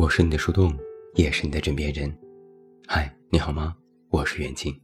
[0.00, 0.74] 我是你的树洞，
[1.14, 2.10] 也是你的枕边人。
[2.86, 3.76] 嗨，你好吗？
[4.08, 4.74] 我是袁静。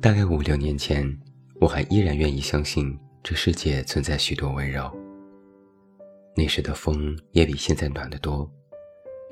[0.00, 1.04] 大概五六年前，
[1.60, 4.88] 我还依然愿意相信这世界存在许多温柔。
[6.36, 8.48] 那时的风也比现在暖得多，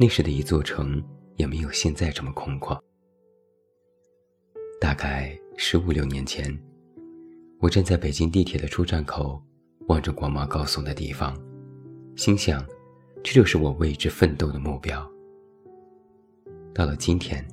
[0.00, 1.00] 那时的一座城
[1.36, 2.76] 也没有现在这么空旷。
[4.80, 6.52] 大概十五六年前，
[7.60, 9.40] 我站在北京地铁的出站口，
[9.86, 11.40] 望着光芒高耸的地方，
[12.16, 12.66] 心想。
[13.22, 15.04] 这就是我为之奋斗的目标。
[16.72, 17.44] 到了今天，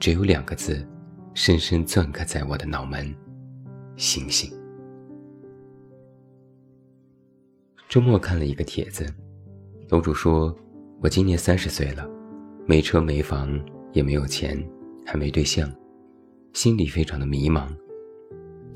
[0.00, 0.86] 只有两个字，
[1.34, 3.14] 深深钻刻在我的脑门：
[3.96, 4.50] 星星。
[7.88, 9.06] 周末看了一个帖子，
[9.90, 10.54] 楼主说
[11.00, 12.04] ：“我今年三十岁了，
[12.66, 13.58] 没车没房，
[13.92, 14.58] 也没有钱，
[15.06, 15.72] 还没对象，
[16.52, 17.68] 心里非常的迷茫。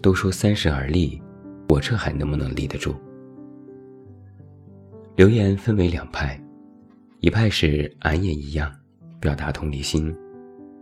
[0.01, 1.21] 都说三十而立，
[1.69, 2.95] 我这还能不能立得住？”
[5.17, 6.41] 留言分为两派，
[7.19, 8.75] 一派是俺也一样，
[9.21, 10.11] 表达同理心；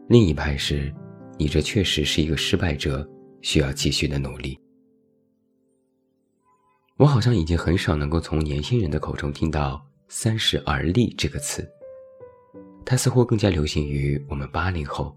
[0.08, 0.94] 另一派是，
[1.38, 3.08] 你这确实是一个失败者，
[3.42, 4.58] 需要继续的努力。
[6.98, 11.68] 我好像已经很少能够从年轻人的口中听到“三十而立”这个词，
[12.84, 15.16] 它似乎更加流行于我们八零后。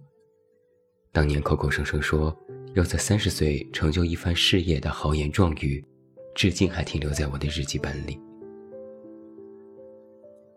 [1.11, 2.35] 当年口口声声说
[2.73, 5.83] 要在三十岁成就一番事业的豪言壮语，
[6.33, 8.19] 至今还停留在我的日记本里。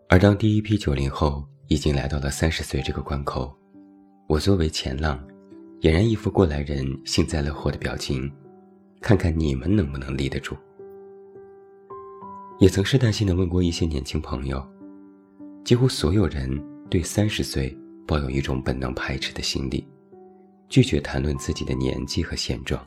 [0.07, 3.51] 而当第一批九零后已经来到了三十岁这个关口，
[4.27, 5.19] 我作为前浪，
[5.81, 8.31] 俨然一副过来人幸灾乐祸的表情，
[9.01, 10.55] 看看你们能不能立得住。
[12.59, 14.63] 也曾试探性的问过一些年轻朋友，
[15.63, 19.87] 几乎所有人对三十岁抱有一种本能排斥的心理，
[20.69, 22.79] 拒绝谈论自己的年纪和现状。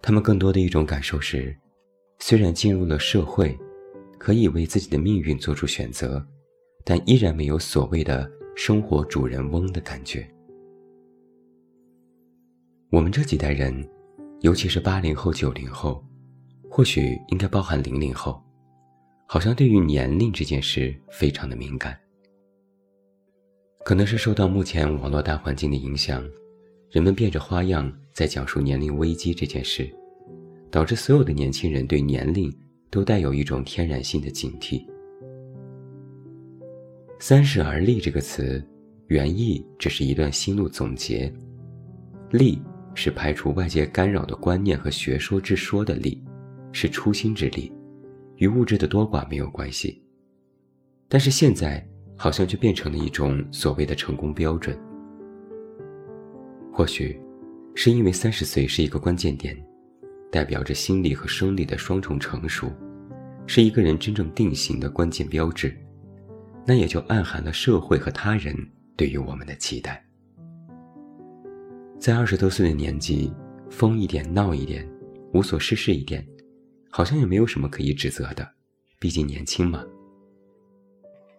[0.00, 1.54] 他们更多的一种感受是，
[2.20, 3.58] 虽然进入了社会。
[4.22, 6.24] 可以为自己的命运做出选择，
[6.84, 10.24] 但依然没有所谓的生活主人翁的感觉。
[12.88, 13.84] 我们这几代人，
[14.42, 16.04] 尤其是八零后、九零后，
[16.70, 18.40] 或许应该包含零零后，
[19.26, 21.98] 好像对于年龄这件事非常的敏感。
[23.84, 26.24] 可能是受到目前网络大环境的影响，
[26.92, 29.92] 人们变着花样在讲述年龄危机这件事，
[30.70, 32.56] 导致所有的年轻人对年龄。
[32.92, 34.86] 都带有一种天然性的警惕。
[37.18, 38.62] 三十而立这个词，
[39.06, 41.32] 原意只是一段心路总结，
[42.32, 42.60] 立
[42.94, 46.22] 是排除外界干扰的观念和学说之说的立，
[46.70, 47.72] 是初心之立，
[48.36, 50.02] 与物质的多寡没有关系。
[51.08, 51.82] 但是现在
[52.14, 54.78] 好像却变成了一种所谓的成功标准。
[56.70, 57.18] 或许，
[57.74, 59.56] 是因为三十岁是一个关键点。
[60.32, 62.72] 代表着心理和生理的双重成熟，
[63.46, 65.76] 是一个人真正定型的关键标志。
[66.66, 68.56] 那也就暗含了社会和他人
[68.96, 70.02] 对于我们的期待。
[71.98, 73.32] 在二十多岁的年纪，
[73.68, 74.88] 疯一点、闹一点、
[75.34, 76.26] 无所事事一点，
[76.88, 78.48] 好像也没有什么可以指责的，
[78.98, 79.84] 毕竟年轻嘛。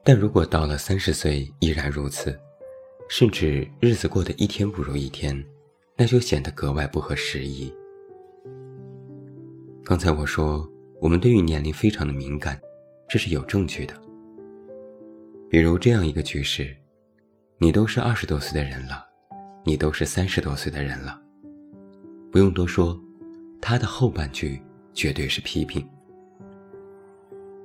[0.04, 2.38] 但如果到了三十岁依然如此，
[3.10, 5.44] 甚至日子过得一天不如一天，
[5.98, 7.74] 那就显得格外不合时宜。
[9.86, 10.66] 刚才我说，
[11.02, 12.58] 我们对于年龄非常的敏感，
[13.10, 13.94] 这是有证据的。
[15.50, 16.74] 比如这样一个句式
[17.60, 19.06] ：“你都是二十多岁的人了，
[19.66, 21.22] 你都是三十多岁的人了。”
[22.32, 22.98] 不用多说，
[23.62, 24.62] 他的后半句
[24.94, 25.86] 绝对是批评。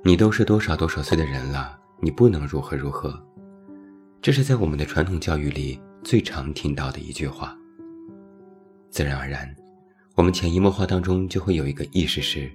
[0.03, 3.17] 你都是多少多少岁的人了，你不能如何如何。
[4.21, 7.57] 这是在我们的传统教育里最常听到的一句话。
[8.91, 9.55] 自然而然。
[10.19, 12.51] 我们潜移默化当中就会有一个意识是：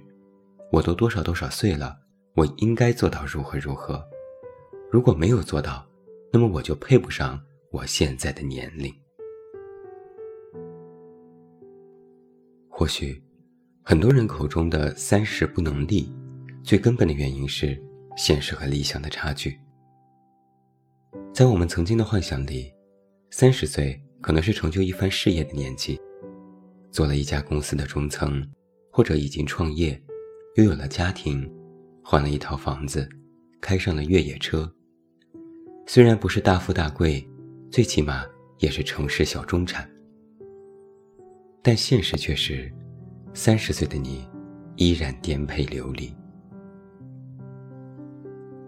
[0.70, 1.96] 我都多少多少岁了，
[2.34, 4.06] 我应该做到如何如何。
[4.92, 5.82] 如果没有做到，
[6.30, 8.94] 那么我就配不上我现在的年龄。
[12.68, 13.24] 或许，
[13.82, 16.14] 很多人口中的“三十不能立”，
[16.62, 17.82] 最根本的原因是
[18.14, 19.58] 现实和理想的差距。
[21.32, 22.70] 在我们曾经的幻想里，
[23.30, 25.98] 三十岁可能是成就一番事业的年纪。
[26.94, 28.40] 做了一家公司的中层，
[28.88, 30.00] 或者已经创业，
[30.54, 31.52] 拥有了家庭，
[32.04, 33.08] 换了一套房子，
[33.60, 34.72] 开上了越野车。
[35.88, 37.28] 虽然不是大富大贵，
[37.68, 38.24] 最起码
[38.60, 39.90] 也是城市小中产。
[41.62, 42.72] 但现实却是，
[43.32, 44.24] 三十岁的你
[44.76, 46.14] 依然颠沛流离。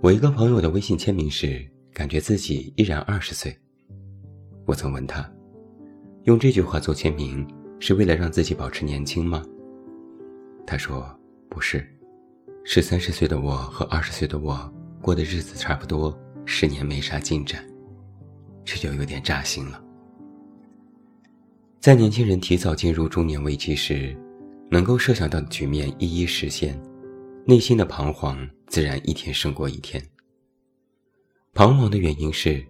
[0.03, 1.65] 我一个朋友的微信签名是
[1.95, 3.57] “感觉自己依然二十岁”。
[4.67, 5.33] 我曾问他，
[6.25, 7.47] 用这句话做签名。
[7.79, 9.43] 是为了让自己保持年轻吗？
[10.67, 11.09] 他说
[11.49, 11.87] ：“不是，
[12.65, 17.65] 是三十岁的我和二十岁的我过的日子差不多，十年没啥进展，
[18.65, 19.83] 这就有点扎心了。
[21.79, 24.17] 在年轻人提早进入中年危机时，
[24.69, 26.77] 能够设想到的局面一一实现，
[27.45, 30.03] 内心的彷徨自然一天胜过一天。
[31.53, 32.67] 彷徨的原因是，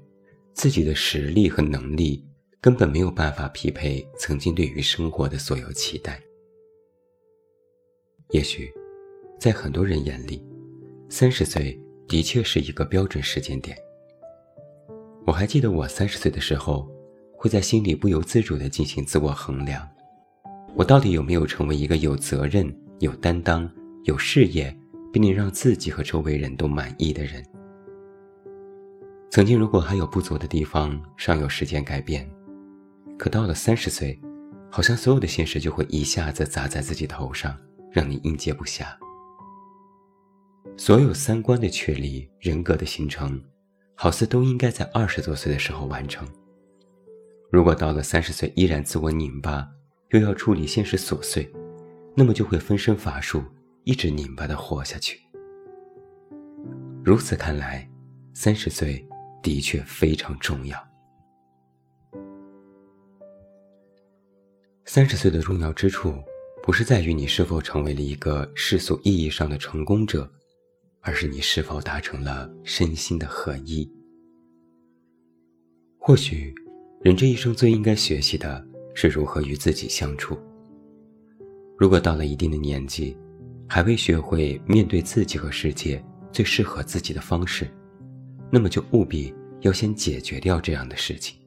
[0.53, 2.23] 自己的实力和能力
[2.61, 6.21] 根本没有办法匹配曾经对于生活的所有期待。
[8.31, 8.73] 也许，
[9.39, 10.45] 在很多人眼里，
[11.09, 13.77] 三十岁的确是一个标准时间点。
[15.25, 16.89] 我还记得我三十岁的时候，
[17.37, 19.89] 会在心里不由自主地进行自我衡量：
[20.75, 23.71] 我到底有没有成为一个有责任、有担当、
[24.05, 24.77] 有事业，
[25.13, 27.45] 并能让自己和周围人都满意的人？
[29.31, 32.29] 曾经如果还有不足的地方，尚有时间改变，
[33.19, 34.21] 可到了三十岁，
[34.71, 37.57] 好像所有的现实就会一下子砸在自己头上。
[37.97, 38.85] 让你应接不暇。
[40.77, 43.43] 所有三观的确立、人格的形成，
[43.95, 46.29] 好似都应该在二十多岁的时候完成。
[47.51, 49.67] 如果到了三十岁依然自我拧巴，
[50.11, 51.51] 又要处理现实琐碎，
[52.15, 53.43] 那么就会分身乏术，
[53.85, 55.19] 一直拧巴的活下去。
[57.03, 57.89] 如此看来，
[58.35, 59.03] 三十岁
[59.43, 60.86] 的确非常重要。
[64.87, 66.15] 三十岁的重要之处。
[66.63, 70.29] 不是在于你是否成为了一个世俗意义上的成功者，
[71.01, 73.89] 而是你是否达成了身心的合一。
[75.97, 76.53] 或许，
[77.03, 78.67] 人这一生最应该学习的
[78.97, 80.37] 是如何与自己相处。
[81.79, 83.17] 如果到了一定的年纪，
[83.69, 87.71] 还未学会面对自己和世界最适合自己的方式，
[88.51, 91.39] 那么就务必要先解决掉这样的事情。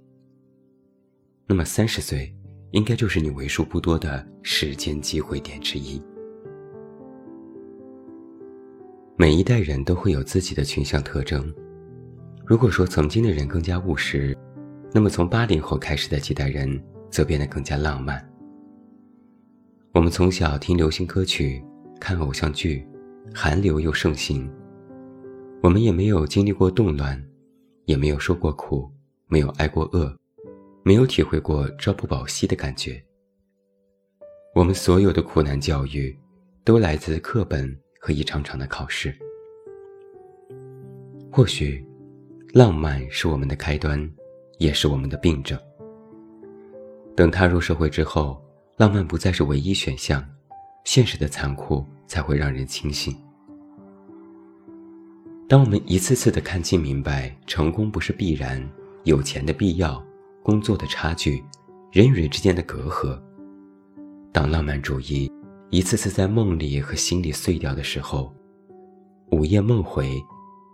[1.46, 2.34] 那么三十岁。
[2.72, 6.02] 应该就是你为数不多的时间机会点之一。
[9.16, 11.54] 每一代人都会有自己的群像特征。
[12.46, 14.38] 如果说曾经的人更加务实，
[14.94, 16.82] 那么从八零后开始的几代人
[17.12, 18.24] 则变得更加浪漫。
[19.94, 21.64] 我们从小听流行歌曲，
[22.00, 22.88] 看偶像剧，
[23.34, 24.50] 韩流又盛行。
[25.62, 27.22] 我们也没有经历过动乱，
[27.86, 28.90] 也没有受过苦，
[29.28, 30.19] 没有挨过饿。
[30.90, 33.00] 没有体会过朝不保夕的感觉。
[34.56, 36.18] 我们所有的苦难教育，
[36.64, 39.16] 都来自课本和一场场的考试。
[41.32, 41.86] 或许，
[42.54, 44.12] 浪漫是我们的开端，
[44.58, 45.56] 也是我们的病症。
[47.16, 48.44] 等踏入社会之后，
[48.76, 50.28] 浪漫不再是唯一选项，
[50.86, 53.16] 现实的残酷才会让人清醒。
[55.48, 58.68] 当我们一次次的看清明白，成功不是必然，
[59.04, 60.04] 有钱的必要。
[60.50, 61.44] 工作的差距，
[61.92, 63.22] 人与人之间的隔阂。
[64.32, 65.32] 当浪漫主义
[65.70, 68.34] 一次次在梦里和心里碎掉的时候，
[69.30, 70.20] 午夜梦回，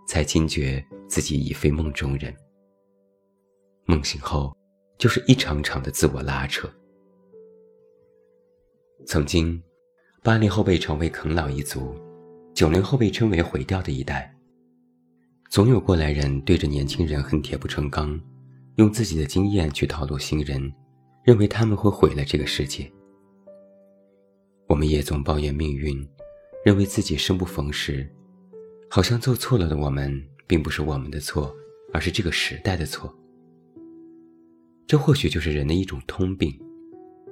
[0.08, 2.34] 才惊觉自己已非梦中人。
[3.84, 4.56] 梦醒后，
[4.96, 6.66] 就是一场场的自我拉扯。
[9.04, 9.62] 曾经，
[10.22, 11.94] 八零后被称为啃老一族，
[12.54, 14.34] 九零后被称为毁掉的一代。
[15.50, 18.18] 总有过来人对着年轻人恨铁不成钢。
[18.76, 20.72] 用自己的经验去套路新人，
[21.24, 22.90] 认为他们会毁了这个世界。
[24.68, 26.06] 我们也总抱怨命运，
[26.62, 28.06] 认为自己生不逢时，
[28.90, 31.54] 好像做错了的我们并不是我们的错，
[31.92, 33.12] 而是这个时代的错。
[34.86, 36.54] 这或许就是人的一种通病，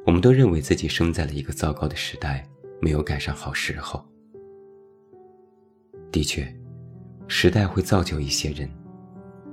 [0.06, 2.48] 我们都认为自己生在了一个糟糕的时代，
[2.80, 4.02] 没有赶上好时候。
[6.10, 6.50] 的确，
[7.28, 8.66] 时代会造就一些人，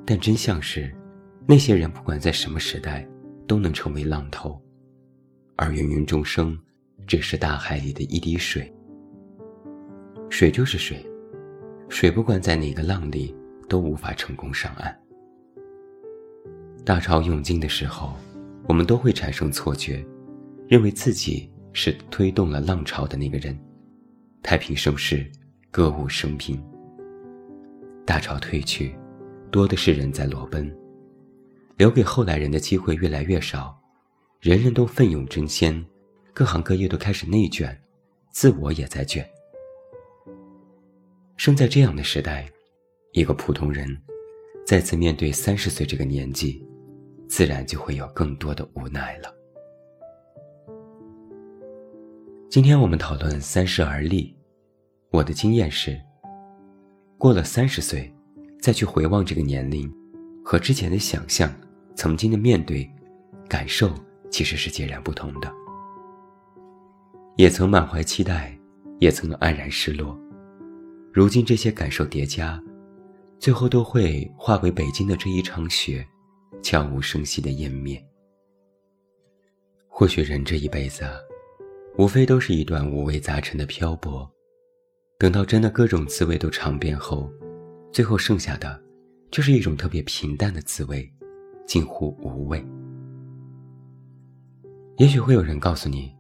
[0.06, 0.90] 但真相是。
[1.48, 3.06] 那些人不管在什么时代，
[3.48, 4.62] 都能成为浪头，
[5.58, 6.58] 而芸芸众生
[7.06, 8.72] 只是大海里的一滴水。
[10.30, 11.06] 水就是水，
[11.90, 13.36] 水不管在哪个浪里，
[13.68, 14.98] 都无法成功上岸。
[16.86, 18.14] 大潮涌进的时候，
[18.68, 20.06] 我们都会产生错觉，
[20.68, 23.58] 认为自己是推动了浪潮的那个人。
[24.42, 25.30] 太平盛世，
[25.70, 26.64] 歌舞升平。
[28.06, 28.96] 大潮退去，
[29.52, 30.74] 多的是人在裸奔。
[31.82, 33.76] 留给后来人的机会越来越少，
[34.40, 35.84] 人人都奋勇争先，
[36.32, 37.76] 各行各业都开始内卷，
[38.30, 39.28] 自我也在卷。
[41.38, 42.48] 生在这样的时代，
[43.14, 44.00] 一个普通人
[44.64, 46.64] 再次面对三十岁这个年纪，
[47.28, 49.36] 自然就会有更多的无奈了。
[52.48, 54.38] 今天我们讨论三十而立，
[55.10, 56.00] 我的经验是，
[57.18, 58.14] 过了三十岁，
[58.62, 59.92] 再去回望这个年龄，
[60.46, 61.52] 和之前的想象。
[61.96, 62.90] 曾经的面对，
[63.48, 63.94] 感受
[64.30, 65.52] 其实是截然不同的。
[67.38, 68.58] 也曾满怀期待，
[69.00, 70.18] 也曾黯然失落。
[71.14, 72.62] 如今这些感受叠加，
[73.40, 76.06] 最后都会化为北京的这一场雪，
[76.62, 78.04] 悄无声息的湮灭。
[79.88, 81.04] 或许人这一辈子，
[81.98, 84.30] 无非都是一段五味杂陈的漂泊，
[85.18, 87.32] 等到真的各种滋味都尝遍后，
[87.92, 88.82] 最后剩下的，
[89.32, 91.12] 就是一种特别平淡的滋味，
[91.72, 92.62] 近乎无味。
[94.98, 96.14] 也许会有人告诉你，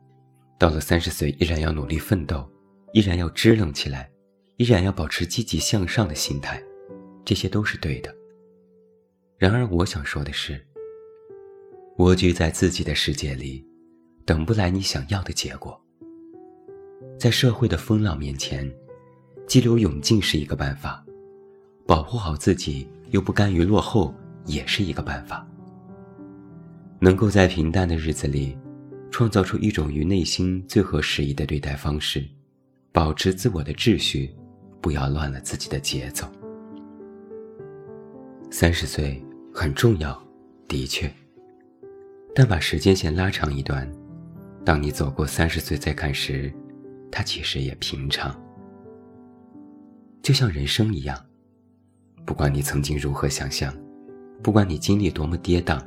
[0.58, 2.50] 到了三十岁依然要努力奋斗，
[2.93, 4.10] 依然要支棱起来，
[4.55, 6.63] 依然要保持积极向上的心态，
[7.25, 8.15] 这些都是对的。
[9.38, 10.65] 然而，我想说的是，
[11.98, 13.62] 蜗居在自己的世界里，
[14.24, 15.77] 等不来你想要的结果。
[17.20, 18.74] 在社会的风浪面前，
[19.46, 21.05] 激流勇进是一个办法，
[21.86, 24.15] 保护好自己又不甘于落后
[24.46, 25.48] 也是一个办法。
[27.00, 28.58] 能够在平淡的日子里，
[29.10, 32.24] 创造出一种与内心最合时宜的对待方式，
[32.92, 34.36] 保持自我的秩序，
[34.80, 36.28] 不要乱了自己的节奏。
[38.52, 40.22] 三十岁很重要，
[40.68, 41.12] 的确，
[42.36, 43.90] 但把时间线拉长一段，
[44.64, 46.54] 当你走过三十岁再看时，
[47.12, 48.40] 它其实也平常。
[50.22, 51.18] 就像人生一样，
[52.26, 53.74] 不管你曾经如何想象，
[54.44, 55.82] 不管你经历多么跌宕。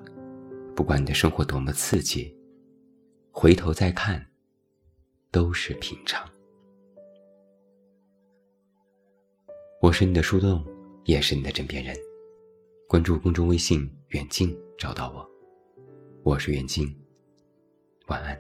[0.77, 2.37] 不管你的生活多么刺激，
[3.31, 4.27] 回头再看，
[5.31, 6.29] 都是平常。
[9.81, 10.67] 我是你的树洞，
[11.05, 11.97] 也是你的枕边人。
[12.89, 15.31] 关注公众微信“远近”，找到我。
[16.25, 16.93] 我是远近，
[18.09, 18.37] 晚安。